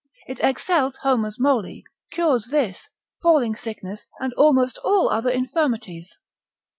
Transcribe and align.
It 0.25 0.39
excels 0.41 0.97
Homer's 1.03 1.39
moly, 1.39 1.83
cures 2.11 2.47
this, 2.47 2.89
falling 3.21 3.55
sickness, 3.55 4.01
and 4.19 4.33
almost 4.33 4.79
all 4.83 5.09
other 5.09 5.29
infirmities. 5.29 6.17